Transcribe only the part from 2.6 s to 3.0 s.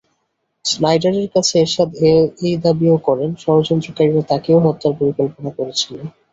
দাবিও